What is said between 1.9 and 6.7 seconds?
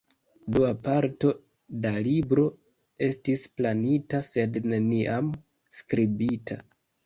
libro estis planita sed neniam skribita.